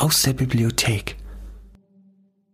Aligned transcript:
Aus 0.00 0.22
der 0.22 0.32
Bibliothek. 0.32 1.14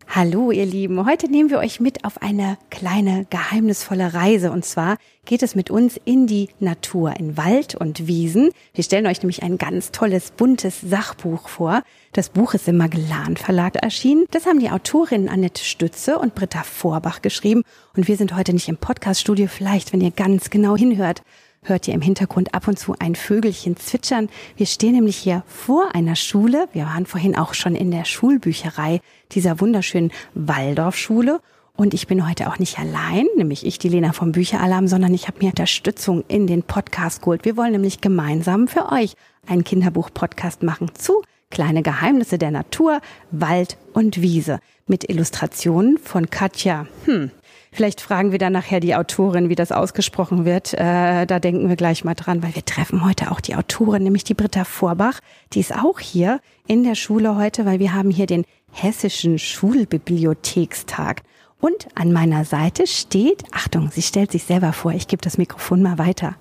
Hallo 0.08 0.50
ihr 0.50 0.66
Lieben, 0.66 1.06
heute 1.06 1.30
nehmen 1.30 1.48
wir 1.48 1.58
euch 1.58 1.78
mit 1.78 2.04
auf 2.04 2.20
eine 2.20 2.58
kleine 2.70 3.24
geheimnisvolle 3.30 4.14
Reise 4.14 4.50
und 4.50 4.64
zwar 4.64 4.96
geht 5.24 5.44
es 5.44 5.54
mit 5.54 5.70
uns 5.70 5.96
in 6.04 6.26
die 6.26 6.48
Natur, 6.58 7.14
in 7.16 7.36
Wald 7.36 7.76
und 7.76 8.08
Wiesen. 8.08 8.50
Wir 8.74 8.82
stellen 8.82 9.06
euch 9.06 9.22
nämlich 9.22 9.44
ein 9.44 9.58
ganz 9.58 9.92
tolles, 9.92 10.32
buntes 10.32 10.80
Sachbuch 10.80 11.46
vor. 11.46 11.84
Das 12.12 12.30
Buch 12.30 12.54
ist 12.54 12.66
im 12.66 12.78
Magellan 12.78 13.36
Verlag 13.36 13.76
erschienen. 13.76 14.24
Das 14.32 14.46
haben 14.46 14.58
die 14.58 14.70
Autorinnen 14.70 15.28
Annette 15.28 15.62
Stütze 15.62 16.18
und 16.18 16.34
Britta 16.34 16.64
Vorbach 16.64 17.22
geschrieben 17.22 17.62
und 17.94 18.08
wir 18.08 18.16
sind 18.16 18.34
heute 18.34 18.54
nicht 18.54 18.68
im 18.68 18.76
Podcaststudio, 18.76 19.46
vielleicht 19.46 19.92
wenn 19.92 20.00
ihr 20.00 20.10
ganz 20.10 20.50
genau 20.50 20.76
hinhört 20.76 21.22
hört 21.62 21.88
ihr 21.88 21.94
im 21.94 22.00
Hintergrund 22.00 22.54
ab 22.54 22.68
und 22.68 22.78
zu 22.78 22.94
ein 22.98 23.14
Vögelchen 23.14 23.76
zwitschern. 23.76 24.28
Wir 24.56 24.66
stehen 24.66 24.92
nämlich 24.92 25.16
hier 25.16 25.42
vor 25.46 25.94
einer 25.94 26.16
Schule. 26.16 26.68
Wir 26.72 26.84
waren 26.84 27.06
vorhin 27.06 27.36
auch 27.36 27.54
schon 27.54 27.74
in 27.74 27.90
der 27.90 28.04
Schulbücherei 28.04 29.00
dieser 29.32 29.60
wunderschönen 29.60 30.12
Waldorfschule. 30.34 31.40
Und 31.76 31.92
ich 31.92 32.06
bin 32.06 32.26
heute 32.26 32.48
auch 32.48 32.58
nicht 32.58 32.78
allein, 32.78 33.26
nämlich 33.36 33.66
ich, 33.66 33.78
die 33.78 33.90
Lena 33.90 34.12
vom 34.12 34.32
Bücheralarm, 34.32 34.88
sondern 34.88 35.12
ich 35.12 35.28
habe 35.28 35.38
mir 35.40 35.50
Unterstützung 35.50 36.24
in 36.26 36.46
den 36.46 36.62
Podcast 36.62 37.20
geholt. 37.20 37.44
Wir 37.44 37.56
wollen 37.56 37.72
nämlich 37.72 38.00
gemeinsam 38.00 38.66
für 38.66 38.90
euch 38.90 39.14
einen 39.46 39.64
Kinderbuch-Podcast 39.64 40.62
machen 40.62 40.90
zu 40.94 41.22
Kleine 41.50 41.82
Geheimnisse 41.82 42.38
der 42.38 42.50
Natur, 42.50 43.00
Wald 43.30 43.76
und 43.92 44.20
Wiese 44.20 44.58
mit 44.86 45.08
Illustrationen 45.08 45.96
von 45.98 46.28
Katja. 46.28 46.86
Hm, 47.04 47.30
Vielleicht 47.76 48.00
fragen 48.00 48.32
wir 48.32 48.38
dann 48.38 48.54
nachher 48.54 48.80
die 48.80 48.94
Autorin, 48.94 49.50
wie 49.50 49.54
das 49.54 49.70
ausgesprochen 49.70 50.46
wird. 50.46 50.72
Äh, 50.72 51.26
da 51.26 51.38
denken 51.38 51.68
wir 51.68 51.76
gleich 51.76 52.04
mal 52.04 52.14
dran, 52.14 52.42
weil 52.42 52.54
wir 52.54 52.64
treffen 52.64 53.04
heute 53.04 53.30
auch 53.30 53.38
die 53.38 53.54
Autorin, 53.54 54.02
nämlich 54.02 54.24
die 54.24 54.32
Britta 54.32 54.64
Vorbach. 54.64 55.20
Die 55.52 55.60
ist 55.60 55.74
auch 55.74 56.00
hier 56.00 56.40
in 56.66 56.84
der 56.84 56.94
Schule 56.94 57.36
heute, 57.36 57.66
weil 57.66 57.78
wir 57.78 57.92
haben 57.92 58.08
hier 58.10 58.24
den 58.24 58.46
Hessischen 58.72 59.38
Schulbibliothekstag. 59.38 61.20
Und 61.60 61.88
an 61.94 62.14
meiner 62.14 62.46
Seite 62.46 62.86
steht, 62.86 63.44
Achtung, 63.52 63.90
sie 63.90 64.00
stellt 64.00 64.32
sich 64.32 64.44
selber 64.44 64.72
vor, 64.72 64.92
ich 64.92 65.06
gebe 65.06 65.20
das 65.20 65.36
Mikrofon 65.36 65.82
mal 65.82 65.98
weiter. 65.98 66.36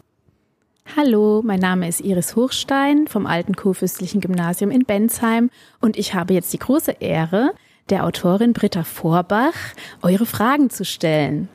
Hallo, 0.95 1.41
mein 1.43 1.59
Name 1.59 1.89
ist 1.89 1.99
Iris 1.99 2.37
Hochstein 2.37 3.09
vom 3.09 3.25
Alten 3.25 3.57
Kurfürstlichen 3.57 4.21
Gymnasium 4.21 4.71
in 4.71 4.85
Bensheim 4.85 5.49
und 5.81 5.97
ich 5.97 6.13
habe 6.13 6.33
jetzt 6.33 6.53
die 6.53 6.59
große 6.59 6.91
Ehre, 7.01 7.51
der 7.89 8.05
Autorin 8.05 8.53
Britta 8.53 8.83
Vorbach 8.83 9.53
eure 10.01 10.25
Fragen 10.25 10.69
zu 10.69 10.85
stellen. 10.85 11.49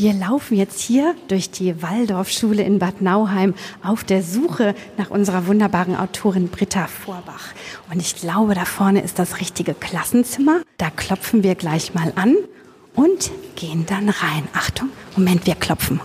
Wir 0.00 0.12
laufen 0.12 0.56
jetzt 0.56 0.80
hier 0.80 1.16
durch 1.26 1.50
die 1.50 1.82
Waldorfschule 1.82 2.62
in 2.62 2.78
Bad 2.78 3.00
Nauheim 3.00 3.54
auf 3.82 4.04
der 4.04 4.22
Suche 4.22 4.76
nach 4.96 5.10
unserer 5.10 5.48
wunderbaren 5.48 5.96
Autorin 5.96 6.48
Britta 6.48 6.86
Vorbach. 6.86 7.52
Und 7.90 8.00
ich 8.00 8.14
glaube, 8.14 8.54
da 8.54 8.64
vorne 8.64 9.02
ist 9.02 9.18
das 9.18 9.40
richtige 9.40 9.74
Klassenzimmer. 9.74 10.60
Da 10.76 10.90
klopfen 10.90 11.42
wir 11.42 11.56
gleich 11.56 11.94
mal 11.94 12.12
an 12.14 12.36
und 12.94 13.32
gehen 13.56 13.86
dann 13.86 14.08
rein. 14.08 14.46
Achtung, 14.52 14.90
Moment, 15.16 15.46
wir 15.46 15.56
klopfen. 15.56 16.00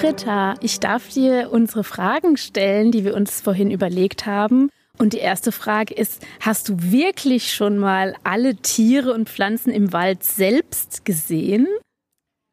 Britta, 0.00 0.54
ich 0.60 0.80
darf 0.80 1.08
dir 1.08 1.50
unsere 1.52 1.84
Fragen 1.84 2.36
stellen, 2.36 2.90
die 2.90 3.04
wir 3.04 3.14
uns 3.14 3.40
vorhin 3.40 3.70
überlegt 3.70 4.24
haben. 4.24 4.70
Und 4.98 5.12
die 5.12 5.18
erste 5.18 5.52
Frage 5.52 5.92
ist, 5.92 6.26
hast 6.40 6.68
du 6.68 6.76
wirklich 6.78 7.52
schon 7.52 7.76
mal 7.76 8.14
alle 8.24 8.56
Tiere 8.56 9.12
und 9.12 9.28
Pflanzen 9.28 9.70
im 9.70 9.92
Wald 9.92 10.24
selbst 10.24 11.04
gesehen? 11.04 11.66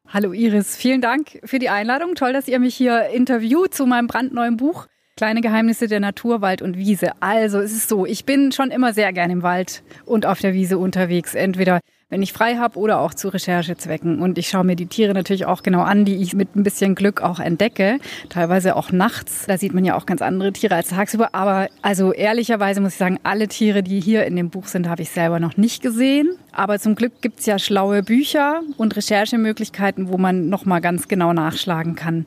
Hallo 0.08 0.32
Iris, 0.32 0.76
vielen 0.76 1.00
Dank 1.00 1.40
für 1.44 1.58
die 1.58 1.70
Einladung. 1.70 2.14
Toll, 2.16 2.32
dass 2.32 2.48
ihr 2.48 2.58
mich 2.58 2.74
hier 2.74 3.08
interviewt 3.08 3.72
zu 3.72 3.86
meinem 3.86 4.08
brandneuen 4.08 4.56
Buch. 4.56 4.86
Kleine 5.16 5.40
Geheimnisse 5.40 5.88
der 5.88 6.00
Natur, 6.00 6.42
Wald 6.42 6.60
und 6.60 6.76
Wiese. 6.76 7.12
Also 7.20 7.58
es 7.60 7.72
ist 7.72 7.88
so, 7.88 8.04
ich 8.04 8.24
bin 8.26 8.52
schon 8.52 8.70
immer 8.70 8.92
sehr 8.92 9.12
gern 9.12 9.30
im 9.30 9.42
Wald 9.42 9.82
und 10.04 10.26
auf 10.26 10.40
der 10.40 10.54
Wiese 10.54 10.78
unterwegs. 10.78 11.34
Entweder 11.34 11.80
wenn 12.10 12.22
ich 12.22 12.32
frei 12.32 12.56
habe 12.56 12.78
oder 12.78 13.00
auch 13.00 13.12
zu 13.12 13.28
Recherchezwecken. 13.28 14.20
Und 14.20 14.38
ich 14.38 14.48
schaue 14.48 14.64
mir 14.64 14.76
die 14.76 14.86
Tiere 14.86 15.12
natürlich 15.12 15.44
auch 15.44 15.62
genau 15.62 15.82
an, 15.82 16.06
die 16.06 16.16
ich 16.16 16.34
mit 16.34 16.56
ein 16.56 16.62
bisschen 16.62 16.94
Glück 16.94 17.20
auch 17.20 17.38
entdecke. 17.38 17.98
Teilweise 18.30 18.76
auch 18.76 18.92
nachts. 18.92 19.44
Da 19.46 19.58
sieht 19.58 19.74
man 19.74 19.84
ja 19.84 19.94
auch 19.94 20.06
ganz 20.06 20.22
andere 20.22 20.52
Tiere 20.52 20.74
als 20.74 20.88
tagsüber. 20.88 21.34
Aber 21.34 21.68
also 21.82 22.12
ehrlicherweise 22.12 22.80
muss 22.80 22.92
ich 22.92 22.98
sagen, 22.98 23.18
alle 23.24 23.48
Tiere, 23.48 23.82
die 23.82 24.00
hier 24.00 24.24
in 24.24 24.36
dem 24.36 24.48
Buch 24.48 24.68
sind, 24.68 24.88
habe 24.88 25.02
ich 25.02 25.10
selber 25.10 25.38
noch 25.38 25.58
nicht 25.58 25.82
gesehen. 25.82 26.30
Aber 26.52 26.78
zum 26.78 26.94
Glück 26.94 27.20
gibt's 27.20 27.44
ja 27.44 27.58
schlaue 27.58 28.02
Bücher 28.02 28.62
und 28.78 28.96
Recherchemöglichkeiten, 28.96 30.08
wo 30.08 30.16
man 30.16 30.48
nochmal 30.48 30.80
ganz 30.80 31.08
genau 31.08 31.34
nachschlagen 31.34 31.94
kann, 31.94 32.24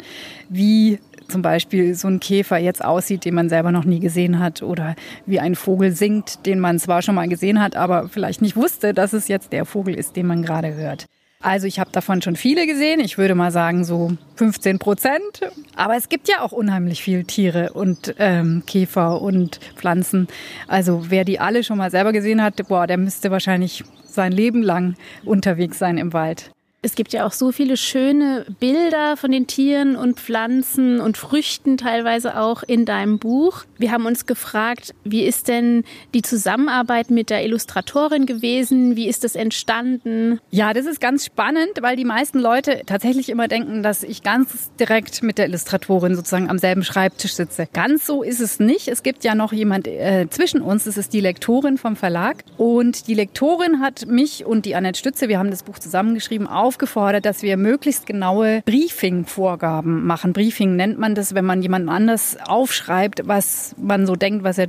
wie 0.47 0.99
zum 1.31 1.41
Beispiel 1.41 1.95
so 1.95 2.07
ein 2.07 2.19
Käfer 2.19 2.57
jetzt 2.57 2.83
aussieht, 2.83 3.25
den 3.25 3.33
man 3.33 3.49
selber 3.49 3.71
noch 3.71 3.85
nie 3.85 3.99
gesehen 3.99 4.39
hat 4.39 4.61
oder 4.61 4.95
wie 5.25 5.39
ein 5.39 5.55
Vogel 5.55 5.91
singt, 5.93 6.45
den 6.45 6.59
man 6.59 6.77
zwar 6.77 7.01
schon 7.01 7.15
mal 7.15 7.27
gesehen 7.27 7.61
hat, 7.61 7.75
aber 7.75 8.09
vielleicht 8.09 8.41
nicht 8.41 8.55
wusste, 8.55 8.93
dass 8.93 9.13
es 9.13 9.27
jetzt 9.27 9.51
der 9.53 9.65
Vogel 9.65 9.95
ist, 9.95 10.15
den 10.15 10.27
man 10.27 10.43
gerade 10.43 10.75
hört. 10.75 11.07
Also 11.41 11.65
ich 11.65 11.79
habe 11.79 11.91
davon 11.91 12.21
schon 12.21 12.35
viele 12.35 12.67
gesehen. 12.67 12.99
Ich 12.99 13.17
würde 13.17 13.33
mal 13.33 13.51
sagen 13.51 13.83
so 13.83 14.11
15 14.35 14.77
Prozent. 14.77 15.41
Aber 15.75 15.95
es 15.95 16.07
gibt 16.07 16.29
ja 16.29 16.41
auch 16.41 16.51
unheimlich 16.51 17.01
viele 17.01 17.23
Tiere 17.23 17.73
und 17.73 18.13
ähm, 18.19 18.63
Käfer 18.67 19.21
und 19.21 19.59
Pflanzen. 19.75 20.27
Also 20.67 21.05
wer 21.09 21.25
die 21.25 21.39
alle 21.39 21.63
schon 21.63 21.79
mal 21.79 21.89
selber 21.89 22.13
gesehen 22.13 22.43
hat, 22.43 22.67
boah, 22.67 22.85
der 22.85 22.97
müsste 22.97 23.31
wahrscheinlich 23.31 23.83
sein 24.05 24.31
Leben 24.31 24.61
lang 24.61 24.95
unterwegs 25.25 25.79
sein 25.79 25.97
im 25.97 26.13
Wald. 26.13 26.51
Es 26.83 26.95
gibt 26.95 27.13
ja 27.13 27.27
auch 27.27 27.31
so 27.31 27.51
viele 27.51 27.77
schöne 27.77 28.43
Bilder 28.59 29.15
von 29.15 29.31
den 29.31 29.45
Tieren 29.45 29.95
und 29.95 30.19
Pflanzen 30.19 30.99
und 30.99 31.15
Früchten 31.15 31.77
teilweise 31.77 32.39
auch 32.39 32.63
in 32.63 32.85
deinem 32.85 33.19
Buch. 33.19 33.65
Wir 33.77 33.91
haben 33.91 34.07
uns 34.07 34.25
gefragt, 34.25 34.95
wie 35.03 35.23
ist 35.23 35.47
denn 35.47 35.83
die 36.15 36.23
Zusammenarbeit 36.23 37.11
mit 37.11 37.29
der 37.29 37.45
Illustratorin 37.45 38.25
gewesen? 38.25 38.95
Wie 38.95 39.07
ist 39.07 39.23
das 39.23 39.35
entstanden? 39.35 40.39
Ja, 40.49 40.73
das 40.73 40.87
ist 40.87 40.99
ganz 40.99 41.23
spannend, 41.23 41.69
weil 41.81 41.95
die 41.97 42.05
meisten 42.05 42.39
Leute 42.39 42.81
tatsächlich 42.87 43.29
immer 43.29 43.47
denken, 43.47 43.83
dass 43.83 44.01
ich 44.01 44.23
ganz 44.23 44.71
direkt 44.79 45.21
mit 45.21 45.37
der 45.37 45.45
Illustratorin 45.49 46.15
sozusagen 46.15 46.49
am 46.49 46.57
selben 46.57 46.83
Schreibtisch 46.83 47.33
sitze. 47.33 47.67
Ganz 47.73 48.07
so 48.07 48.23
ist 48.23 48.39
es 48.39 48.59
nicht. 48.59 48.87
Es 48.87 49.03
gibt 49.03 49.23
ja 49.23 49.35
noch 49.35 49.53
jemand 49.53 49.87
äh, 49.87 50.25
zwischen 50.31 50.61
uns. 50.61 50.85
Das 50.85 50.97
ist 50.97 51.13
die 51.13 51.21
Lektorin 51.21 51.77
vom 51.77 51.95
Verlag. 51.95 52.43
Und 52.57 53.07
die 53.07 53.13
Lektorin 53.13 53.81
hat 53.81 54.07
mich 54.07 54.47
und 54.47 54.65
die 54.65 54.73
Annette 54.73 54.97
Stütze, 54.97 55.29
wir 55.29 55.37
haben 55.37 55.51
das 55.51 55.61
Buch 55.61 55.77
zusammengeschrieben, 55.77 56.47
auf 56.47 56.70
aufgefordert, 56.71 57.25
dass 57.25 57.41
wir 57.41 57.57
möglichst 57.57 58.05
genaue 58.05 58.61
Briefing-Vorgaben 58.65 60.05
machen. 60.05 60.31
Briefing 60.31 60.77
nennt 60.77 60.97
man 60.97 61.15
das, 61.15 61.35
wenn 61.35 61.43
man 61.43 61.61
jemandem 61.61 61.89
anders 61.89 62.37
aufschreibt, 62.45 63.27
was 63.27 63.75
man 63.77 64.07
so 64.07 64.15
denkt, 64.15 64.45
was 64.45 64.57
er 64.57 64.67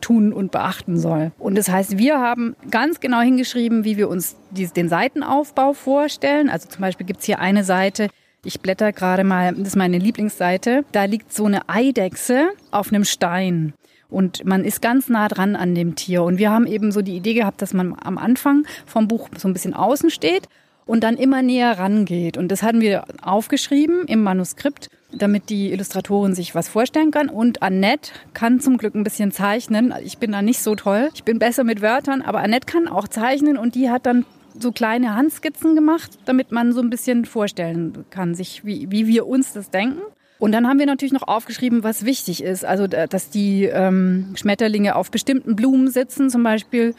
tun 0.00 0.32
und 0.32 0.52
beachten 0.52 0.96
soll. 0.96 1.32
Und 1.40 1.58
das 1.58 1.68
heißt, 1.68 1.98
wir 1.98 2.20
haben 2.20 2.54
ganz 2.70 3.00
genau 3.00 3.20
hingeschrieben, 3.20 3.84
wie 3.84 3.96
wir 3.96 4.08
uns 4.08 4.36
den 4.52 4.88
Seitenaufbau 4.88 5.72
vorstellen. 5.72 6.48
Also 6.48 6.68
zum 6.68 6.82
Beispiel 6.82 7.06
gibt 7.06 7.18
es 7.18 7.26
hier 7.26 7.40
eine 7.40 7.64
Seite, 7.64 8.08
ich 8.44 8.60
blätter 8.60 8.92
gerade 8.92 9.24
mal, 9.24 9.52
das 9.52 9.68
ist 9.68 9.76
meine 9.76 9.98
Lieblingsseite. 9.98 10.84
Da 10.92 11.04
liegt 11.04 11.32
so 11.32 11.46
eine 11.46 11.68
Eidechse 11.68 12.50
auf 12.70 12.92
einem 12.92 13.04
Stein. 13.04 13.74
Und 14.08 14.44
man 14.44 14.64
ist 14.64 14.80
ganz 14.80 15.08
nah 15.08 15.28
dran 15.28 15.56
an 15.56 15.74
dem 15.74 15.96
Tier. 15.96 16.22
Und 16.22 16.38
wir 16.38 16.50
haben 16.50 16.66
eben 16.66 16.92
so 16.92 17.02
die 17.02 17.16
Idee 17.16 17.34
gehabt, 17.34 17.60
dass 17.60 17.74
man 17.74 17.96
am 18.02 18.18
Anfang 18.18 18.64
vom 18.86 19.08
Buch 19.08 19.28
so 19.36 19.48
ein 19.48 19.52
bisschen 19.52 19.74
außen 19.74 20.10
steht 20.10 20.48
und 20.86 21.04
dann 21.04 21.16
immer 21.16 21.42
näher 21.42 21.78
rangeht. 21.78 22.36
Und 22.36 22.48
das 22.48 22.62
hatten 22.62 22.80
wir 22.80 23.04
aufgeschrieben 23.22 24.04
im 24.06 24.22
Manuskript, 24.22 24.88
damit 25.12 25.50
die 25.50 25.72
Illustratorin 25.72 26.34
sich 26.34 26.54
was 26.54 26.68
vorstellen 26.68 27.10
kann. 27.10 27.28
Und 27.28 27.62
Annette 27.62 28.12
kann 28.34 28.60
zum 28.60 28.76
Glück 28.76 28.94
ein 28.94 29.04
bisschen 29.04 29.32
zeichnen. 29.32 29.94
Ich 30.04 30.18
bin 30.18 30.32
da 30.32 30.42
nicht 30.42 30.60
so 30.60 30.74
toll. 30.74 31.10
Ich 31.14 31.24
bin 31.24 31.38
besser 31.38 31.64
mit 31.64 31.82
Wörtern, 31.82 32.22
aber 32.22 32.40
Annette 32.40 32.66
kann 32.66 32.88
auch 32.88 33.08
zeichnen 33.08 33.56
und 33.56 33.74
die 33.74 33.90
hat 33.90 34.06
dann 34.06 34.24
so 34.58 34.72
kleine 34.72 35.14
Handskizzen 35.14 35.74
gemacht, 35.74 36.18
damit 36.24 36.52
man 36.52 36.72
so 36.72 36.80
ein 36.80 36.90
bisschen 36.90 37.24
vorstellen 37.24 38.04
kann, 38.10 38.34
sich, 38.34 38.64
wie, 38.64 38.90
wie 38.90 39.06
wir 39.06 39.26
uns 39.26 39.52
das 39.52 39.70
denken. 39.70 40.00
Und 40.40 40.52
dann 40.52 40.66
haben 40.66 40.78
wir 40.78 40.86
natürlich 40.86 41.12
noch 41.12 41.28
aufgeschrieben, 41.28 41.84
was 41.84 42.06
wichtig 42.06 42.42
ist. 42.42 42.64
Also, 42.64 42.86
dass 42.86 43.28
die 43.28 43.64
ähm, 43.64 44.32
Schmetterlinge 44.34 44.96
auf 44.96 45.10
bestimmten 45.10 45.54
Blumen 45.54 45.88
sitzen. 45.88 46.30
Zum 46.30 46.42
Beispiel, 46.42 46.94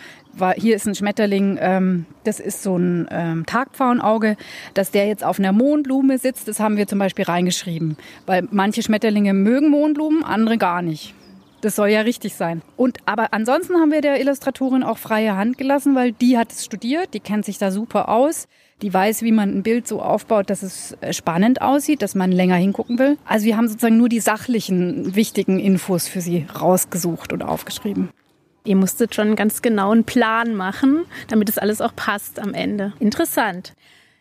hier 0.55 0.75
ist 0.75 0.85
ein 0.85 0.93
Schmetterling, 0.93 1.57
ähm, 1.59 2.05
das 2.23 2.39
ist 2.39 2.61
so 2.61 2.77
ein 2.77 3.07
ähm, 3.09 3.45
Tagpfauenauge. 3.47 4.37
Dass 4.75 4.91
der 4.91 5.07
jetzt 5.07 5.23
auf 5.23 5.39
einer 5.39 5.51
Mohnblume 5.51 6.19
sitzt, 6.19 6.47
das 6.47 6.59
haben 6.59 6.77
wir 6.77 6.87
zum 6.87 6.99
Beispiel 6.99 7.25
reingeschrieben. 7.25 7.97
Weil 8.27 8.47
manche 8.51 8.83
Schmetterlinge 8.83 9.33
mögen 9.33 9.69
Mohnblumen, 9.69 10.23
andere 10.23 10.59
gar 10.59 10.83
nicht. 10.83 11.15
Das 11.61 11.75
soll 11.75 11.89
ja 11.89 12.01
richtig 12.01 12.35
sein. 12.35 12.61
Und 12.77 12.99
aber 13.05 13.33
ansonsten 13.33 13.75
haben 13.75 13.91
wir 13.91 14.01
der 14.01 14.19
Illustratorin 14.19 14.83
auch 14.83 14.99
freie 14.99 15.35
Hand 15.35 15.57
gelassen, 15.57 15.95
weil 15.95 16.11
die 16.11 16.37
hat 16.37 16.51
es 16.51 16.63
studiert, 16.63 17.15
die 17.15 17.19
kennt 17.19 17.45
sich 17.45 17.57
da 17.57 17.71
super 17.71 18.09
aus. 18.09 18.47
Die 18.81 18.93
weiß, 18.93 19.21
wie 19.21 19.31
man 19.31 19.57
ein 19.57 19.63
Bild 19.63 19.87
so 19.87 20.01
aufbaut, 20.01 20.49
dass 20.49 20.63
es 20.63 20.97
äh, 21.01 21.13
spannend 21.13 21.61
aussieht, 21.61 22.01
dass 22.01 22.15
man 22.15 22.31
länger 22.31 22.55
hingucken 22.55 22.97
will. 22.97 23.17
Also 23.25 23.45
wir 23.45 23.57
haben 23.57 23.67
sozusagen 23.67 23.97
nur 23.97 24.09
die 24.09 24.19
sachlichen, 24.19 25.15
wichtigen 25.15 25.59
Infos 25.59 26.07
für 26.07 26.21
sie 26.21 26.47
rausgesucht 26.59 27.31
und 27.31 27.43
aufgeschrieben. 27.43 28.09
Ihr 28.63 28.75
musstet 28.75 29.15
schon 29.15 29.27
einen 29.27 29.35
ganz 29.35 29.61
genauen 29.61 30.03
Plan 30.03 30.55
machen, 30.55 31.05
damit 31.27 31.49
es 31.49 31.57
alles 31.57 31.81
auch 31.81 31.95
passt 31.95 32.39
am 32.39 32.53
Ende. 32.53 32.93
Interessant. 32.99 33.73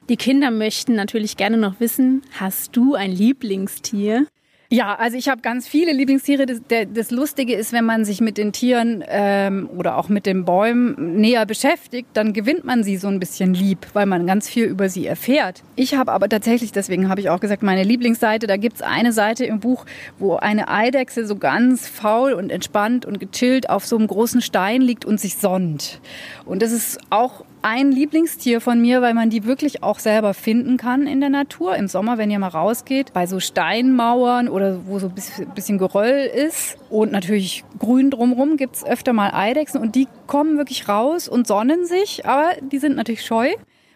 Die 0.08 0.16
Kinder 0.16 0.50
möchten 0.50 0.94
natürlich 0.94 1.36
gerne 1.36 1.56
noch 1.56 1.78
wissen, 1.78 2.22
hast 2.38 2.74
du 2.74 2.94
ein 2.94 3.12
Lieblingstier? 3.12 4.26
Ja, 4.72 4.94
also 4.94 5.16
ich 5.16 5.28
habe 5.28 5.40
ganz 5.40 5.66
viele 5.66 5.92
Lieblingstiere. 5.92 6.46
Das, 6.46 6.62
der, 6.70 6.86
das, 6.86 7.10
Lustige 7.10 7.54
ist, 7.54 7.72
wenn 7.72 7.84
man 7.84 8.04
sich 8.04 8.20
mit 8.20 8.38
den 8.38 8.52
Tieren 8.52 9.02
ähm, 9.08 9.68
oder 9.76 9.98
auch 9.98 10.08
mit 10.08 10.26
den 10.26 10.44
Bäumen 10.44 11.20
näher 11.20 11.44
beschäftigt, 11.44 12.06
dann 12.12 12.32
gewinnt 12.32 12.64
man 12.64 12.84
sie 12.84 12.96
so 12.96 13.08
ein 13.08 13.18
bisschen 13.18 13.52
lieb, 13.52 13.88
weil 13.94 14.06
man 14.06 14.28
ganz 14.28 14.48
viel 14.48 14.66
über 14.66 14.88
sie 14.88 15.08
erfährt. 15.08 15.64
Ich 15.74 15.96
habe 15.96 16.12
aber 16.12 16.28
tatsächlich, 16.28 16.70
deswegen 16.70 17.08
habe 17.08 17.20
ich 17.20 17.30
auch 17.30 17.40
gesagt, 17.40 17.64
meine 17.64 17.82
Lieblingsseite, 17.82 18.46
da 18.46 18.56
gibt's 18.56 18.80
eine 18.80 19.12
Seite 19.12 19.44
im 19.44 19.58
Buch, 19.58 19.86
wo 20.20 20.36
eine 20.36 20.68
Eidechse 20.68 21.26
so 21.26 21.34
ganz 21.34 21.88
faul 21.88 22.32
und 22.32 22.52
entspannt 22.52 23.04
und 23.04 23.18
gechillt 23.18 23.68
auf 23.68 23.84
so 23.84 23.96
einem 23.96 24.06
großen 24.06 24.40
Stein 24.40 24.82
liegt 24.82 25.04
und 25.04 25.18
sich 25.18 25.34
sonnt. 25.34 26.00
Und 26.44 26.62
das 26.62 26.70
ist 26.70 27.00
auch 27.10 27.44
ein 27.62 27.92
Lieblingstier 27.92 28.60
von 28.60 28.80
mir, 28.80 29.02
weil 29.02 29.14
man 29.14 29.30
die 29.30 29.44
wirklich 29.44 29.82
auch 29.82 29.98
selber 29.98 30.34
finden 30.34 30.76
kann 30.76 31.06
in 31.06 31.20
der 31.20 31.28
Natur. 31.28 31.76
Im 31.76 31.88
Sommer, 31.88 32.18
wenn 32.18 32.30
ihr 32.30 32.38
mal 32.38 32.48
rausgeht, 32.48 33.12
bei 33.12 33.26
so 33.26 33.40
Steinmauern 33.40 34.48
oder 34.48 34.86
wo 34.86 34.98
so 34.98 35.08
ein 35.08 35.54
bisschen 35.54 35.78
Geröll 35.78 36.26
ist 36.26 36.78
und 36.88 37.12
natürlich 37.12 37.64
grün 37.78 38.10
drumherum 38.10 38.56
gibt 38.56 38.76
es 38.76 38.84
öfter 38.84 39.12
mal 39.12 39.32
Eidechsen 39.32 39.80
und 39.80 39.94
die 39.94 40.08
kommen 40.26 40.56
wirklich 40.56 40.88
raus 40.88 41.28
und 41.28 41.46
sonnen 41.46 41.86
sich, 41.86 42.26
aber 42.26 42.52
die 42.60 42.78
sind 42.78 42.96
natürlich 42.96 43.24
scheu. 43.24 43.50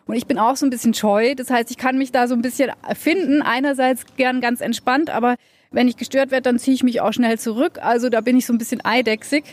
Und 0.07 0.17
ich 0.17 0.27
bin 0.27 0.39
auch 0.39 0.57
so 0.57 0.67
ein 0.67 0.71
bisschen 0.71 0.93
scheu. 0.93 1.35
Das 1.35 1.49
heißt, 1.49 1.71
ich 1.71 1.79
kann 1.79 1.97
mich 1.97 2.13
da 2.13 2.29
so 2.29 2.35
ein 2.35 2.43
bisschen 2.43 2.71
finden. 2.95 3.41
Einerseits 3.41 4.05
gern 4.17 4.43
ganz 4.43 4.61
entspannt, 4.61 5.09
aber 5.09 5.37
wenn 5.71 5.89
ich 5.89 5.97
gestört 5.97 6.31
werde, 6.31 6.43
dann 6.43 6.59
ziehe 6.59 6.75
ich 6.75 6.83
mich 6.83 7.01
auch 7.01 7.13
schnell 7.13 7.39
zurück. 7.39 7.79
Also 7.83 8.11
da 8.11 8.21
bin 8.21 8.37
ich 8.37 8.45
so 8.45 8.53
ein 8.53 8.59
bisschen 8.59 8.85
eidechsig. 8.85 9.45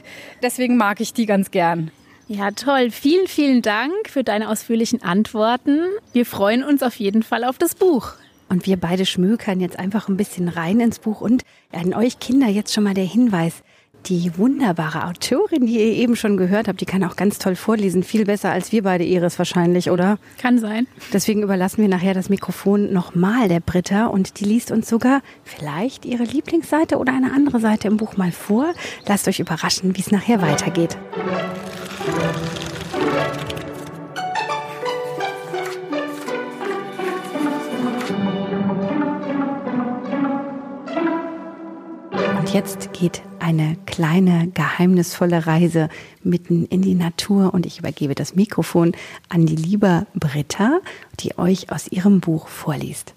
Deswegen 0.43 0.75
mag 0.75 0.99
ich 0.99 1.13
die 1.13 1.25
ganz 1.25 1.51
gern. 1.51 1.89
Ja, 2.33 2.51
toll. 2.51 2.91
Vielen, 2.91 3.27
vielen 3.27 3.61
Dank 3.61 3.91
für 4.07 4.23
deine 4.23 4.47
ausführlichen 4.47 5.03
Antworten. 5.03 5.81
Wir 6.13 6.25
freuen 6.25 6.63
uns 6.63 6.81
auf 6.81 6.95
jeden 6.95 7.23
Fall 7.23 7.43
auf 7.43 7.57
das 7.57 7.75
Buch. 7.75 8.13
Und 8.47 8.65
wir 8.65 8.77
beide 8.77 9.05
schmökern 9.05 9.59
jetzt 9.59 9.77
einfach 9.77 10.07
ein 10.07 10.15
bisschen 10.15 10.47
rein 10.47 10.79
ins 10.79 10.99
Buch 10.99 11.19
und 11.19 11.43
an 11.73 11.93
euch 11.93 12.19
Kinder 12.19 12.47
jetzt 12.47 12.73
schon 12.73 12.85
mal 12.85 12.93
der 12.93 13.03
Hinweis. 13.03 13.63
Die 14.05 14.37
wunderbare 14.37 15.07
Autorin, 15.07 15.65
die 15.65 15.73
ihr 15.73 15.93
eben 15.93 16.15
schon 16.15 16.37
gehört 16.37 16.69
habt, 16.69 16.79
die 16.79 16.85
kann 16.85 17.03
auch 17.03 17.17
ganz 17.17 17.37
toll 17.37 17.57
vorlesen. 17.57 18.01
Viel 18.01 18.23
besser 18.23 18.49
als 18.49 18.71
wir 18.71 18.83
beide 18.83 19.03
Iris 19.03 19.37
wahrscheinlich, 19.37 19.91
oder? 19.91 20.17
Kann 20.37 20.57
sein. 20.57 20.87
Deswegen 21.11 21.43
überlassen 21.43 21.81
wir 21.81 21.89
nachher 21.89 22.13
das 22.13 22.29
Mikrofon 22.29 22.93
nochmal 22.93 23.49
der 23.49 23.59
Britta 23.59 24.05
und 24.05 24.39
die 24.39 24.45
liest 24.45 24.71
uns 24.71 24.87
sogar 24.87 25.21
vielleicht 25.43 26.05
ihre 26.05 26.23
Lieblingsseite 26.23 26.97
oder 26.97 27.11
eine 27.11 27.33
andere 27.33 27.59
Seite 27.59 27.89
im 27.89 27.97
Buch 27.97 28.15
mal 28.15 28.31
vor. 28.31 28.73
Lasst 29.05 29.27
euch 29.27 29.41
überraschen, 29.41 29.97
wie 29.97 30.01
es 30.01 30.11
nachher 30.11 30.41
weitergeht. 30.41 30.97
Und 42.37 42.53
jetzt 42.53 42.93
geht 42.93 43.23
eine 43.39 43.75
kleine, 43.87 44.49
geheimnisvolle 44.53 45.47
Reise 45.47 45.89
mitten 46.23 46.65
in 46.65 46.83
die 46.83 46.93
Natur 46.93 47.55
und 47.55 47.65
ich 47.65 47.79
übergebe 47.79 48.13
das 48.13 48.35
Mikrofon 48.35 48.91
an 49.29 49.47
die 49.47 49.55
liebe 49.55 50.05
Britta, 50.13 50.79
die 51.21 51.39
euch 51.39 51.71
aus 51.71 51.87
ihrem 51.87 52.19
Buch 52.19 52.47
vorliest. 52.47 53.15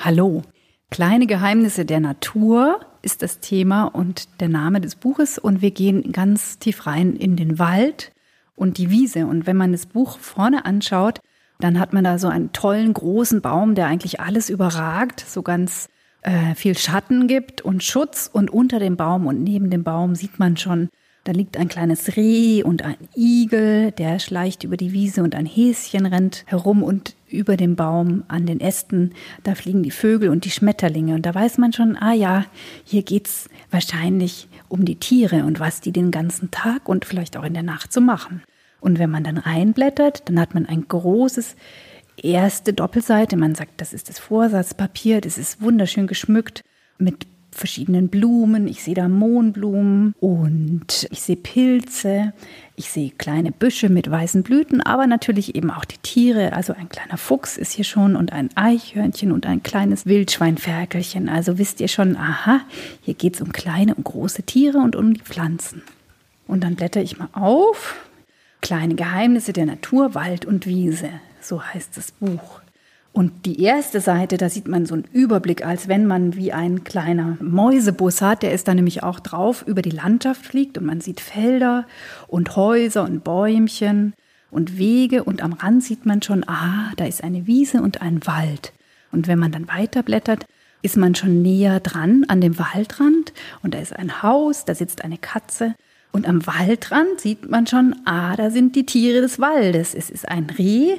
Hallo, 0.00 0.42
kleine 0.90 1.28
Geheimnisse 1.28 1.84
der 1.84 2.00
Natur 2.00 2.80
ist 3.02 3.22
das 3.22 3.38
Thema 3.38 3.84
und 3.84 4.40
der 4.40 4.48
Name 4.48 4.80
des 4.80 4.96
Buches 4.96 5.38
und 5.38 5.62
wir 5.62 5.70
gehen 5.70 6.10
ganz 6.10 6.58
tief 6.58 6.86
rein 6.86 7.14
in 7.14 7.36
den 7.36 7.60
Wald 7.60 8.10
und 8.56 8.78
die 8.78 8.90
Wiese. 8.90 9.26
Und 9.26 9.46
wenn 9.46 9.56
man 9.56 9.72
das 9.72 9.86
Buch 9.86 10.18
vorne 10.18 10.64
anschaut, 10.64 11.20
dann 11.60 11.78
hat 11.78 11.92
man 11.92 12.04
da 12.04 12.18
so 12.18 12.28
einen 12.28 12.52
tollen 12.52 12.92
großen 12.92 13.40
Baum, 13.40 13.74
der 13.74 13.86
eigentlich 13.86 14.20
alles 14.20 14.50
überragt, 14.50 15.24
so 15.26 15.42
ganz 15.42 15.88
äh, 16.22 16.54
viel 16.54 16.76
Schatten 16.76 17.28
gibt 17.28 17.62
und 17.62 17.84
Schutz. 17.84 18.28
Und 18.32 18.50
unter 18.50 18.78
dem 18.78 18.96
Baum 18.96 19.26
und 19.26 19.42
neben 19.42 19.70
dem 19.70 19.84
Baum 19.84 20.14
sieht 20.14 20.38
man 20.38 20.56
schon, 20.56 20.88
da 21.24 21.32
liegt 21.32 21.56
ein 21.56 21.68
kleines 21.68 22.16
Reh 22.16 22.62
und 22.62 22.82
ein 22.82 22.96
Igel, 23.16 23.90
der 23.92 24.18
schleicht 24.18 24.64
über 24.64 24.76
die 24.76 24.92
Wiese 24.92 25.22
und 25.22 25.34
ein 25.34 25.46
Häschen 25.46 26.06
rennt 26.06 26.44
herum 26.46 26.82
und 26.82 27.15
über 27.28 27.56
dem 27.56 27.76
Baum 27.76 28.24
an 28.28 28.46
den 28.46 28.60
Ästen, 28.60 29.14
da 29.42 29.54
fliegen 29.54 29.82
die 29.82 29.90
Vögel 29.90 30.28
und 30.28 30.44
die 30.44 30.50
Schmetterlinge. 30.50 31.14
Und 31.14 31.26
da 31.26 31.34
weiß 31.34 31.58
man 31.58 31.72
schon, 31.72 31.96
ah 31.96 32.12
ja, 32.12 32.44
hier 32.84 33.02
geht's 33.02 33.48
wahrscheinlich 33.70 34.48
um 34.68 34.84
die 34.84 34.96
Tiere 34.96 35.44
und 35.44 35.60
was 35.60 35.80
die 35.80 35.92
den 35.92 36.10
ganzen 36.10 36.50
Tag 36.50 36.88
und 36.88 37.04
vielleicht 37.04 37.36
auch 37.36 37.44
in 37.44 37.54
der 37.54 37.62
Nacht 37.62 37.92
so 37.92 38.00
machen. 38.00 38.42
Und 38.80 38.98
wenn 38.98 39.10
man 39.10 39.24
dann 39.24 39.38
reinblättert, 39.38 40.28
dann 40.28 40.38
hat 40.38 40.54
man 40.54 40.66
ein 40.66 40.86
großes 40.86 41.56
erste 42.22 42.72
Doppelseite. 42.72 43.36
Man 43.36 43.54
sagt, 43.54 43.80
das 43.80 43.92
ist 43.92 44.08
das 44.08 44.18
Vorsatzpapier, 44.18 45.20
das 45.20 45.38
ist 45.38 45.60
wunderschön 45.60 46.06
geschmückt 46.06 46.62
mit 46.98 47.26
verschiedenen 47.56 48.08
Blumen. 48.08 48.68
Ich 48.68 48.82
sehe 48.82 48.94
da 48.94 49.08
Mohnblumen 49.08 50.14
und 50.20 51.08
ich 51.10 51.22
sehe 51.22 51.36
Pilze. 51.36 52.32
Ich 52.76 52.90
sehe 52.90 53.10
kleine 53.10 53.52
Büsche 53.52 53.88
mit 53.88 54.10
weißen 54.10 54.42
Blüten, 54.42 54.80
aber 54.80 55.06
natürlich 55.06 55.54
eben 55.54 55.70
auch 55.70 55.84
die 55.84 55.98
Tiere. 55.98 56.52
Also 56.52 56.74
ein 56.74 56.88
kleiner 56.88 57.16
Fuchs 57.16 57.56
ist 57.56 57.72
hier 57.72 57.84
schon 57.84 58.16
und 58.16 58.32
ein 58.32 58.50
Eichhörnchen 58.54 59.32
und 59.32 59.46
ein 59.46 59.62
kleines 59.62 60.06
Wildschweinferkelchen. 60.06 61.28
Also 61.28 61.58
wisst 61.58 61.80
ihr 61.80 61.88
schon, 61.88 62.16
aha, 62.16 62.60
hier 63.02 63.14
geht 63.14 63.36
es 63.36 63.40
um 63.40 63.52
kleine 63.52 63.94
und 63.94 64.04
große 64.04 64.42
Tiere 64.42 64.78
und 64.78 64.94
um 64.94 65.14
die 65.14 65.22
Pflanzen. 65.22 65.82
Und 66.46 66.62
dann 66.62 66.76
blätter 66.76 67.02
ich 67.02 67.18
mal 67.18 67.28
auf. 67.32 67.96
Kleine 68.60 68.94
Geheimnisse 68.94 69.52
der 69.52 69.66
Natur, 69.66 70.14
Wald 70.14 70.44
und 70.44 70.66
Wiese. 70.66 71.10
So 71.40 71.62
heißt 71.62 71.96
das 71.96 72.12
Buch. 72.12 72.60
Und 73.16 73.46
die 73.46 73.62
erste 73.62 74.02
Seite, 74.02 74.36
da 74.36 74.50
sieht 74.50 74.68
man 74.68 74.84
so 74.84 74.92
einen 74.92 75.06
Überblick, 75.10 75.64
als 75.64 75.88
wenn 75.88 76.04
man 76.04 76.36
wie 76.36 76.52
ein 76.52 76.84
kleiner 76.84 77.38
Mäusebus 77.40 78.20
hat. 78.20 78.42
Der 78.42 78.52
ist 78.52 78.68
da 78.68 78.74
nämlich 78.74 79.02
auch 79.02 79.20
drauf, 79.20 79.64
über 79.66 79.80
die 79.80 79.88
Landschaft 79.88 80.44
fliegt 80.44 80.76
und 80.76 80.84
man 80.84 81.00
sieht 81.00 81.22
Felder 81.22 81.86
und 82.28 82.56
Häuser 82.56 83.04
und 83.04 83.24
Bäumchen 83.24 84.12
und 84.50 84.76
Wege 84.76 85.24
und 85.24 85.42
am 85.42 85.54
Rand 85.54 85.82
sieht 85.82 86.04
man 86.04 86.20
schon, 86.20 86.46
ah, 86.46 86.92
da 86.98 87.06
ist 87.06 87.24
eine 87.24 87.46
Wiese 87.46 87.80
und 87.80 88.02
ein 88.02 88.26
Wald. 88.26 88.74
Und 89.12 89.28
wenn 89.28 89.38
man 89.38 89.50
dann 89.50 89.66
weiterblättert, 89.66 90.44
ist 90.82 90.98
man 90.98 91.14
schon 91.14 91.40
näher 91.40 91.80
dran 91.80 92.26
an 92.28 92.42
dem 92.42 92.58
Waldrand 92.58 93.32
und 93.62 93.72
da 93.72 93.78
ist 93.78 93.96
ein 93.96 94.22
Haus, 94.22 94.66
da 94.66 94.74
sitzt 94.74 95.02
eine 95.02 95.16
Katze 95.16 95.74
und 96.12 96.28
am 96.28 96.46
Waldrand 96.46 97.18
sieht 97.18 97.48
man 97.50 97.66
schon, 97.66 97.96
ah, 98.04 98.36
da 98.36 98.50
sind 98.50 98.76
die 98.76 98.84
Tiere 98.84 99.22
des 99.22 99.40
Waldes. 99.40 99.94
Es 99.94 100.10
ist 100.10 100.28
ein 100.28 100.50
Reh, 100.58 100.96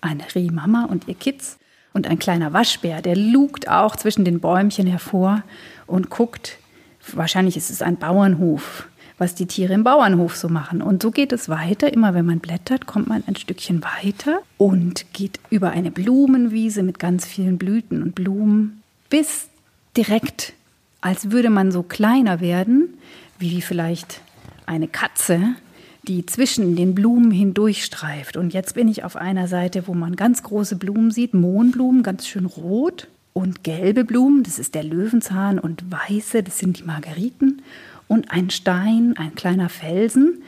eine 0.00 0.24
Rehmama 0.34 0.84
und 0.84 1.08
ihr 1.08 1.14
Kids 1.14 1.58
und 1.92 2.06
ein 2.06 2.18
kleiner 2.18 2.52
Waschbär, 2.52 3.02
der 3.02 3.16
lugt 3.16 3.68
auch 3.68 3.96
zwischen 3.96 4.24
den 4.24 4.40
Bäumchen 4.40 4.86
hervor 4.86 5.42
und 5.86 6.10
guckt, 6.10 6.58
wahrscheinlich 7.12 7.56
ist 7.56 7.70
es 7.70 7.82
ein 7.82 7.96
Bauernhof, 7.96 8.86
was 9.18 9.34
die 9.34 9.46
Tiere 9.46 9.74
im 9.74 9.84
Bauernhof 9.84 10.36
so 10.36 10.48
machen. 10.48 10.80
Und 10.80 11.02
so 11.02 11.10
geht 11.10 11.32
es 11.32 11.48
weiter. 11.48 11.92
Immer 11.92 12.14
wenn 12.14 12.24
man 12.24 12.38
blättert, 12.38 12.86
kommt 12.86 13.08
man 13.08 13.22
ein 13.26 13.36
Stückchen 13.36 13.82
weiter 13.82 14.40
und 14.56 15.12
geht 15.12 15.40
über 15.50 15.70
eine 15.70 15.90
Blumenwiese 15.90 16.82
mit 16.82 16.98
ganz 16.98 17.26
vielen 17.26 17.58
Blüten 17.58 18.02
und 18.02 18.14
Blumen 18.14 18.82
bis 19.10 19.48
direkt, 19.96 20.54
als 21.00 21.32
würde 21.32 21.50
man 21.50 21.72
so 21.72 21.82
kleiner 21.82 22.40
werden, 22.40 22.94
wie 23.38 23.60
vielleicht 23.60 24.20
eine 24.66 24.88
Katze, 24.88 25.54
die 26.04 26.24
zwischen 26.26 26.76
den 26.76 26.94
Blumen 26.94 27.30
hindurchstreift. 27.30 28.36
Und 28.36 28.52
jetzt 28.52 28.74
bin 28.74 28.88
ich 28.88 29.04
auf 29.04 29.16
einer 29.16 29.48
Seite, 29.48 29.86
wo 29.86 29.94
man 29.94 30.16
ganz 30.16 30.42
große 30.42 30.76
Blumen 30.76 31.10
sieht, 31.10 31.34
Mohnblumen, 31.34 32.02
ganz 32.02 32.26
schön 32.26 32.46
rot 32.46 33.08
und 33.32 33.62
gelbe 33.62 34.04
Blumen, 34.04 34.42
das 34.42 34.58
ist 34.58 34.74
der 34.74 34.84
Löwenzahn 34.84 35.58
und 35.58 35.84
weiße, 35.90 36.42
das 36.42 36.58
sind 36.58 36.78
die 36.78 36.84
Margeriten 36.84 37.62
und 38.08 38.30
ein 38.32 38.50
Stein, 38.50 39.14
ein 39.16 39.34
kleiner 39.34 39.68
Felsen, 39.68 40.42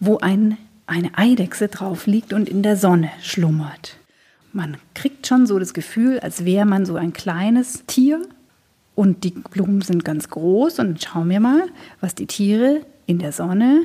wo 0.00 0.18
ein, 0.18 0.56
eine 0.86 1.10
Eidechse 1.18 1.68
drauf 1.68 2.06
liegt 2.06 2.32
und 2.32 2.48
in 2.48 2.62
der 2.62 2.76
Sonne 2.76 3.10
schlummert. 3.20 3.98
Man 4.52 4.76
kriegt 4.94 5.26
schon 5.26 5.46
so 5.46 5.58
das 5.58 5.74
Gefühl, 5.74 6.20
als 6.20 6.44
wäre 6.44 6.64
man 6.64 6.86
so 6.86 6.94
ein 6.94 7.12
kleines 7.12 7.84
Tier 7.86 8.22
und 8.94 9.24
die 9.24 9.30
Blumen 9.30 9.82
sind 9.82 10.04
ganz 10.04 10.30
groß 10.30 10.78
und 10.78 11.02
schauen 11.02 11.28
wir 11.28 11.40
mal, 11.40 11.64
was 12.00 12.14
die 12.14 12.26
Tiere 12.26 12.80
in 13.06 13.18
der 13.18 13.32
Sonne 13.32 13.82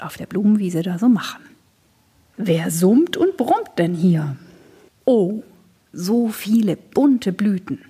auf 0.00 0.16
der 0.16 0.26
Blumenwiese 0.26 0.82
da 0.82 0.98
so 0.98 1.08
machen. 1.08 1.42
Wer 2.36 2.70
summt 2.70 3.16
und 3.16 3.36
brummt 3.36 3.78
denn 3.78 3.94
hier? 3.94 4.36
Oh, 5.04 5.42
so 5.92 6.28
viele 6.28 6.76
bunte 6.76 7.32
Blüten. 7.32 7.80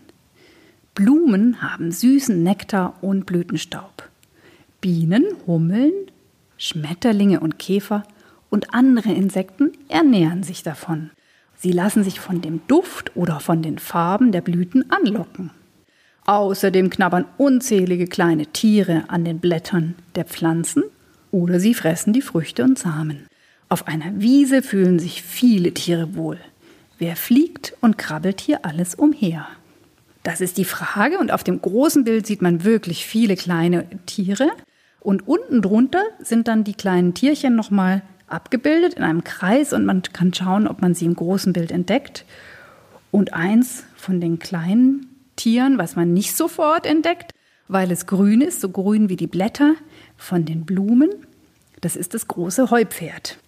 Blumen 0.95 1.63
haben 1.63 1.93
süßen 1.93 2.43
Nektar 2.43 2.95
und 3.01 3.25
Blütenstaub. 3.25 4.09
Bienen, 4.81 5.25
Hummeln, 5.47 5.93
Schmetterlinge 6.59 7.41
und 7.41 7.59
Käfer 7.59 8.03
und 8.51 8.75
andere 8.75 9.13
Insekten 9.13 9.73
ernähren 9.89 10.43
sich 10.43 10.63
davon. 10.63 11.11
Sie 11.57 11.73
lassen 11.73 12.05
sich 12.05 12.21
von 12.21 12.43
dem 12.43 12.61
Duft 12.67 13.17
oder 13.17 13.41
von 13.41 13.63
den 13.63 13.79
Farben 13.79 14.33
der 14.33 14.41
Blüten 14.41 14.91
anlocken. 14.91 15.51
Außerdem 16.27 16.91
knabbern 16.91 17.25
unzählige 17.39 18.07
kleine 18.07 18.47
Tiere 18.47 19.05
an 19.09 19.25
den 19.25 19.39
Blättern 19.39 19.95
der 20.15 20.25
Pflanzen 20.25 20.83
oder 21.33 21.59
sie 21.59 21.75
fressen 21.75 22.13
die 22.13 22.23
Früchte 22.23 22.63
und 22.63 22.79
Samen. 22.79 23.27
Auf 23.69 23.89
einer 23.89 24.21
Wiese 24.21 24.63
fühlen 24.63 25.01
sich 25.01 25.23
viele 25.23 25.75
Tiere 25.75 26.15
wohl. 26.15 26.39
Wer 26.99 27.17
fliegt 27.17 27.75
und 27.81 27.99
krabbelt 27.99 28.41
hier 28.41 28.65
alles 28.65 28.95
umher? 28.95 29.49
Das 30.23 30.41
ist 30.41 30.57
die 30.57 30.65
Frage 30.65 31.19
und 31.19 31.33
auf 31.33 31.43
dem 31.43 31.61
großen 31.61 32.05
Bild 32.05 32.27
sieht 32.27 32.43
man 32.43 32.63
wirklich 32.63 33.05
viele 33.07 33.35
kleine 33.35 33.87
Tiere 34.07 34.51
und 35.01 35.27
unten 35.27 35.63
drunter 35.63 36.05
sind 36.21 36.47
dann 36.47 36.63
die 36.63 36.75
kleinen 36.75 37.15
Tierchen 37.15 37.57
nochmal 37.57 38.03
abgebildet 38.29 38.95
in 38.95 39.03
einem 39.03 39.25
Kreis 39.25 39.73
und 39.73 39.85
man 39.85 40.03
kann 40.03 40.33
schauen, 40.33 40.69
ob 40.69 40.81
man 40.81 40.95
sie 40.95 41.07
im 41.07 41.17
großen 41.17 41.53
Bild 41.53 41.73
entdeckt. 41.73 42.25
Und 43.11 43.35
eins 43.35 43.85
von 43.97 44.21
den 44.21 44.39
kleinen 44.39 45.07
Tieren, 45.37 45.77
was 45.77 45.97
man 45.97 46.15
nicht 46.15 46.37
sofort 46.37 46.87
entdeckt, 46.87 47.33
weil 47.69 47.91
es 47.91 48.07
grün 48.07 48.41
ist, 48.41 48.61
so 48.61 48.69
grün 48.69 49.09
wie 49.09 49.17
die 49.17 49.27
Blätter 49.27 49.75
von 50.23 50.45
den 50.45 50.65
Blumen, 50.65 51.11
das 51.81 51.97
ist 51.97 52.15
das 52.15 52.29
große 52.29 52.71
Heupferd. 52.71 53.39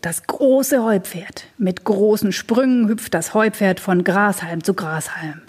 Das 0.00 0.24
große 0.24 0.82
Heupferd. 0.82 1.46
Mit 1.58 1.84
großen 1.84 2.32
Sprüngen 2.32 2.88
hüpft 2.88 3.14
das 3.14 3.34
Heupferd 3.34 3.80
von 3.80 4.04
Grashalm 4.04 4.62
zu 4.62 4.74
Grashalm. 4.74 5.42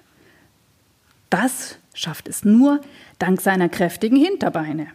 Das 1.30 1.78
schafft 1.94 2.28
es 2.28 2.44
nur 2.44 2.82
dank 3.20 3.42
seiner 3.42 3.70
kräftigen 3.70 4.18
Hinterbeine. 4.18 4.88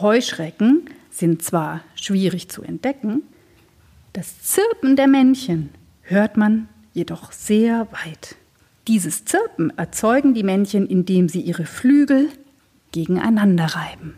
Heuschrecken 0.00 0.90
sind 1.10 1.42
zwar 1.42 1.80
schwierig 1.94 2.48
zu 2.50 2.62
entdecken, 2.62 3.22
das 4.12 4.42
Zirpen 4.42 4.96
der 4.96 5.06
Männchen 5.06 5.70
hört 6.02 6.36
man 6.36 6.68
jedoch 6.92 7.32
sehr 7.32 7.86
weit. 7.92 8.36
Dieses 8.86 9.24
Zirpen 9.24 9.76
erzeugen 9.76 10.34
die 10.34 10.42
Männchen, 10.42 10.86
indem 10.86 11.28
sie 11.28 11.40
ihre 11.40 11.66
Flügel 11.66 12.30
gegeneinander 12.92 13.66
reiben. 13.66 14.14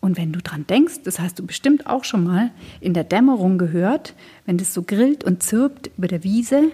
Und 0.00 0.16
wenn 0.16 0.32
du 0.32 0.40
dran 0.40 0.66
denkst, 0.66 1.00
das 1.04 1.18
hast 1.18 1.38
du 1.38 1.46
bestimmt 1.46 1.86
auch 1.86 2.04
schon 2.04 2.24
mal 2.24 2.50
in 2.80 2.94
der 2.94 3.04
Dämmerung 3.04 3.58
gehört, 3.58 4.14
wenn 4.46 4.58
es 4.58 4.72
so 4.72 4.82
grillt 4.82 5.24
und 5.24 5.42
zirpt 5.42 5.90
über 5.98 6.06
der 6.06 6.22
Wiese, 6.22 6.70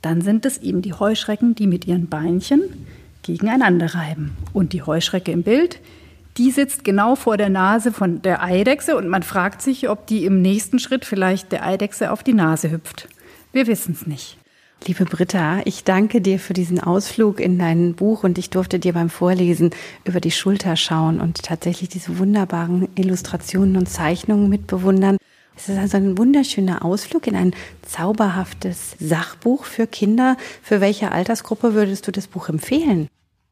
dann 0.00 0.20
sind 0.20 0.46
es 0.46 0.58
eben 0.58 0.82
die 0.82 0.92
Heuschrecken, 0.92 1.54
die 1.54 1.66
mit 1.66 1.86
ihren 1.86 2.08
Beinchen 2.08 2.62
gegeneinander 3.22 3.94
reiben. 3.94 4.36
Und 4.52 4.72
die 4.72 4.82
Heuschrecke 4.82 5.32
im 5.32 5.42
Bild, 5.42 5.80
die 6.38 6.50
sitzt 6.50 6.84
genau 6.84 7.14
vor 7.14 7.36
der 7.36 7.50
Nase 7.50 7.92
von 7.92 8.22
der 8.22 8.42
Eidechse 8.42 8.96
und 8.96 9.08
man 9.08 9.22
fragt 9.22 9.62
sich, 9.62 9.88
ob 9.88 10.06
die 10.06 10.24
im 10.24 10.40
nächsten 10.40 10.78
Schritt 10.78 11.04
vielleicht 11.04 11.52
der 11.52 11.64
Eidechse 11.64 12.10
auf 12.10 12.22
die 12.22 12.32
Nase 12.32 12.70
hüpft. 12.70 13.08
Wir 13.52 13.66
wissen 13.66 13.92
es 13.92 14.06
nicht. 14.06 14.38
Liebe 14.84 15.04
Britta, 15.04 15.60
ich 15.64 15.84
danke 15.84 16.20
dir 16.20 16.40
für 16.40 16.54
diesen 16.54 16.80
Ausflug 16.80 17.38
in 17.38 17.56
dein 17.56 17.94
Buch 17.94 18.24
und 18.24 18.36
ich 18.36 18.50
durfte 18.50 18.80
dir 18.80 18.92
beim 18.92 19.10
Vorlesen 19.10 19.70
über 20.04 20.18
die 20.18 20.32
Schulter 20.32 20.74
schauen 20.74 21.20
und 21.20 21.44
tatsächlich 21.44 21.88
diese 21.88 22.18
wunderbaren 22.18 22.88
Illustrationen 22.96 23.76
und 23.76 23.88
Zeichnungen 23.88 24.48
mitbewundern. 24.48 25.18
Es 25.56 25.68
ist 25.68 25.78
also 25.78 25.98
ein 25.98 26.18
wunderschöner 26.18 26.84
Ausflug 26.84 27.28
in 27.28 27.36
ein 27.36 27.54
zauberhaftes 27.82 28.96
Sachbuch 28.98 29.66
für 29.66 29.86
Kinder. 29.86 30.36
Für 30.62 30.80
welche 30.80 31.12
Altersgruppe 31.12 31.74
würdest 31.74 32.08
du 32.08 32.10
das 32.10 32.26
Buch 32.26 32.48
empfehlen? 32.48 33.06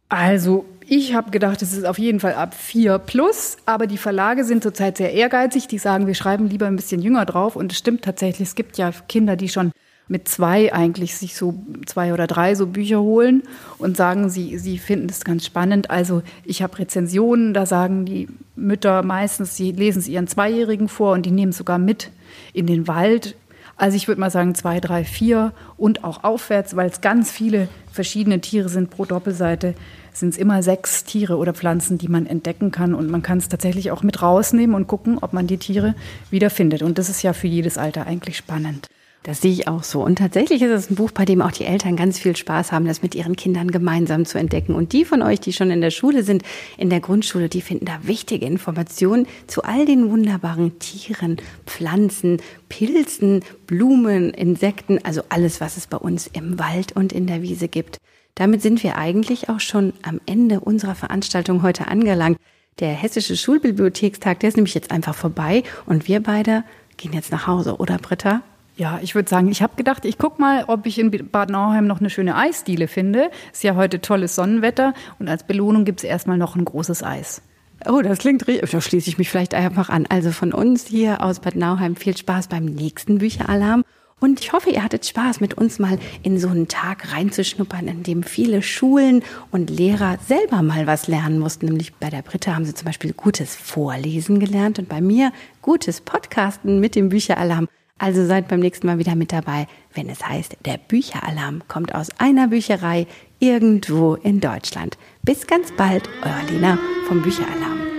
Also 0.08 0.64
ich 0.84 1.14
habe 1.14 1.30
gedacht, 1.30 1.62
es 1.62 1.72
ist 1.72 1.84
auf 1.87 2.00
jeden 2.00 2.18
Fall 2.18 2.34
ab 2.34 2.54
4 2.54 2.99
plus, 2.99 3.56
aber 3.66 3.87
die 3.87 3.99
Verlage 3.99 4.42
sind 4.42 4.64
zurzeit 4.64 4.96
sehr 4.96 5.12
ehrgeizig. 5.12 5.68
Die 5.68 5.78
sagen, 5.78 6.08
wir 6.08 6.14
schreiben 6.14 6.49
lieber 6.49 6.66
ein 6.66 6.75
bisschen 6.75 7.00
jünger 7.00 7.25
drauf. 7.25 7.54
Und 7.54 7.70
es 7.70 7.78
stimmt 7.78 8.02
tatsächlich, 8.02 8.49
es 8.49 8.54
gibt 8.56 8.78
ja 8.78 8.90
Kinder, 9.08 9.37
die 9.37 9.49
schon 9.49 9.70
mit 10.11 10.26
zwei 10.29 10.73
eigentlich 10.73 11.14
sich 11.14 11.37
so 11.37 11.55
zwei 11.87 12.12
oder 12.12 12.26
drei 12.26 12.57
so 12.57 12.67
Bücher 12.67 13.00
holen 13.00 13.45
und 13.79 13.97
sagen, 13.97 14.29
sie, 14.29 14.59
sie 14.59 14.76
finden 14.76 15.09
es 15.09 15.25
ganz 15.25 15.47
spannend. 15.47 15.88
Also 15.88 16.23
ich 16.45 16.62
habe 16.62 16.81
Rezensionen, 16.81 17.55
da 17.55 17.64
sagen 17.64 18.07
die 18.07 18.29
Mütter 18.57 19.05
meistens, 19.05 19.57
sie 19.57 19.71
lesen 19.71 20.00
es 20.00 20.09
ihren 20.09 20.26
Zweijährigen 20.26 20.88
vor 20.88 21.12
und 21.12 21.26
die 21.26 21.31
nehmen 21.31 21.50
es 21.50 21.59
sogar 21.59 21.79
mit 21.79 22.11
in 22.52 22.67
den 22.67 22.88
Wald. 22.88 23.37
Also 23.76 23.97
ich 23.97 24.09
würde 24.09 24.21
mal 24.21 24.33
sagen 24.33 24.57
zwei, 24.57 24.81
drei, 24.81 25.05
vier 25.05 25.52
und 25.76 26.02
auch 26.02 26.25
aufwärts, 26.25 26.75
weil 26.75 26.90
es 26.90 27.00
ganz 27.00 27.31
viele 27.31 27.69
verschiedene 27.93 28.40
Tiere 28.40 28.69
sind 28.69 28.90
pro 28.90 29.05
Doppelseite 29.05 29.75
sind 30.12 30.31
es 30.31 30.38
immer 30.38 30.64
sechs 30.64 31.05
Tiere 31.05 31.37
oder 31.37 31.55
Pflanzen, 31.55 31.97
die 31.97 32.09
man 32.09 32.26
entdecken 32.26 32.73
kann. 32.73 32.95
Und 32.95 33.09
man 33.09 33.23
kann 33.23 33.38
es 33.38 33.49
tatsächlich 33.49 33.93
auch 33.93 34.02
mit 34.02 34.21
rausnehmen 34.21 34.75
und 34.75 34.88
gucken, 34.88 35.19
ob 35.21 35.33
man 35.33 35.47
die 35.47 35.57
Tiere 35.57 35.95
wiederfindet. 36.31 36.83
Und 36.83 36.99
das 36.99 37.09
ist 37.09 37.23
ja 37.23 37.33
für 37.33 37.47
jedes 37.47 37.79
Alter 37.79 38.07
eigentlich 38.07 38.37
spannend. 38.37 38.88
Das 39.22 39.42
sehe 39.42 39.52
ich 39.52 39.68
auch 39.68 39.82
so. 39.82 40.02
Und 40.02 40.16
tatsächlich 40.16 40.62
ist 40.62 40.70
es 40.70 40.90
ein 40.90 40.94
Buch, 40.94 41.10
bei 41.10 41.26
dem 41.26 41.42
auch 41.42 41.52
die 41.52 41.66
Eltern 41.66 41.94
ganz 41.94 42.18
viel 42.18 42.34
Spaß 42.34 42.72
haben, 42.72 42.86
das 42.86 43.02
mit 43.02 43.14
ihren 43.14 43.36
Kindern 43.36 43.70
gemeinsam 43.70 44.24
zu 44.24 44.38
entdecken. 44.38 44.74
Und 44.74 44.94
die 44.94 45.04
von 45.04 45.20
euch, 45.20 45.40
die 45.40 45.52
schon 45.52 45.70
in 45.70 45.82
der 45.82 45.90
Schule 45.90 46.22
sind, 46.22 46.42
in 46.78 46.88
der 46.88 47.00
Grundschule, 47.00 47.50
die 47.50 47.60
finden 47.60 47.84
da 47.84 47.98
wichtige 48.02 48.46
Informationen 48.46 49.26
zu 49.46 49.62
all 49.62 49.84
den 49.84 50.10
wunderbaren 50.10 50.78
Tieren, 50.78 51.36
Pflanzen, 51.66 52.40
Pilzen, 52.70 53.44
Blumen, 53.66 54.30
Insekten, 54.30 54.98
also 55.04 55.20
alles, 55.28 55.60
was 55.60 55.76
es 55.76 55.86
bei 55.86 55.98
uns 55.98 56.26
im 56.26 56.58
Wald 56.58 56.92
und 56.92 57.12
in 57.12 57.26
der 57.26 57.42
Wiese 57.42 57.68
gibt. 57.68 57.98
Damit 58.36 58.62
sind 58.62 58.82
wir 58.82 58.96
eigentlich 58.96 59.50
auch 59.50 59.60
schon 59.60 59.92
am 60.02 60.18
Ende 60.24 60.60
unserer 60.60 60.94
Veranstaltung 60.94 61.62
heute 61.62 61.88
angelangt. 61.88 62.38
Der 62.78 62.94
Hessische 62.94 63.36
Schulbibliothekstag, 63.36 64.40
der 64.40 64.48
ist 64.48 64.56
nämlich 64.56 64.74
jetzt 64.74 64.90
einfach 64.90 65.14
vorbei 65.14 65.62
und 65.84 66.08
wir 66.08 66.22
beide 66.22 66.64
gehen 66.96 67.12
jetzt 67.12 67.32
nach 67.32 67.46
Hause, 67.46 67.76
oder 67.76 67.98
Britta? 67.98 68.42
Ja, 68.80 68.99
ich 69.02 69.14
würde 69.14 69.28
sagen, 69.28 69.50
ich 69.50 69.60
habe 69.60 69.76
gedacht, 69.76 70.06
ich 70.06 70.16
gucke 70.16 70.40
mal, 70.40 70.64
ob 70.66 70.87
ich 70.87 70.99
in 70.99 71.10
Bad 71.10 71.50
Nauheim 71.50 71.87
noch 71.87 72.00
eine 72.00 72.08
schöne 72.08 72.34
Eisdiele 72.34 72.88
finde. 72.88 73.30
Ist 73.52 73.62
ja 73.62 73.75
heute 73.75 74.00
tolles 74.00 74.34
Sonnenwetter 74.34 74.94
und 75.18 75.28
als 75.28 75.44
Belohnung 75.44 75.84
gibt 75.84 76.00
es 76.00 76.04
erstmal 76.04 76.38
noch 76.38 76.56
ein 76.56 76.64
großes 76.64 77.02
Eis. 77.02 77.42
Oh, 77.87 78.00
das 78.00 78.20
klingt 78.20 78.49
richtig. 78.49 78.70
Da 78.70 78.80
schließe 78.80 79.10
ich 79.10 79.18
mich 79.18 79.28
vielleicht 79.28 79.52
einfach 79.52 79.90
an. 79.90 80.06
Also 80.08 80.30
von 80.30 80.54
uns 80.54 80.87
hier 80.87 81.22
aus 81.22 81.40
Bad 81.40 81.56
Nauheim 81.56 81.94
viel 81.94 82.16
Spaß 82.16 82.49
beim 82.49 82.64
nächsten 82.64 83.18
Bücheralarm. 83.18 83.84
Und 84.18 84.40
ich 84.40 84.54
hoffe, 84.54 84.70
ihr 84.70 84.82
hattet 84.82 85.04
Spaß, 85.04 85.40
mit 85.40 85.52
uns 85.58 85.78
mal 85.78 85.99
in 86.22 86.38
so 86.38 86.49
einen 86.49 86.68
Tag 86.68 87.12
reinzuschnuppern, 87.12 87.87
in 87.87 88.02
dem 88.02 88.22
viele 88.22 88.62
Schulen 88.62 89.22
und 89.50 89.68
Lehrer 89.68 90.16
selber 90.26 90.62
mal 90.62 90.87
was 90.87 91.06
lernen 91.06 91.38
mussten. 91.38 91.66
Nämlich 91.66 91.92
bei 91.96 92.08
der 92.08 92.22
Britta 92.22 92.54
haben 92.54 92.64
sie 92.64 92.72
zum 92.72 92.87
Beispiel 92.87 93.12
gutes 93.12 93.54
Vorlesen 93.56 94.40
gelernt 94.40 94.78
und 94.78 94.88
bei 94.88 95.02
mir 95.02 95.32
gutes 95.60 96.00
Podcasten 96.00 96.80
mit 96.80 96.94
dem 96.94 97.10
Bücheralarm. 97.10 97.68
Also 98.00 98.25
seid 98.25 98.49
beim 98.49 98.61
nächsten 98.61 98.87
Mal 98.87 98.99
wieder 98.99 99.14
mit 99.14 99.30
dabei, 99.30 99.66
wenn 99.92 100.09
es 100.09 100.26
heißt, 100.26 100.57
der 100.64 100.78
Bücheralarm 100.78 101.62
kommt 101.69 101.95
aus 101.95 102.09
einer 102.19 102.49
Bücherei 102.49 103.07
irgendwo 103.40 104.14
in 104.14 104.40
Deutschland. 104.40 104.97
Bis 105.23 105.47
ganz 105.47 105.71
bald, 105.73 106.09
euer 106.23 106.50
Lena 106.50 106.78
vom 107.07 107.21
Bücheralarm. 107.21 107.89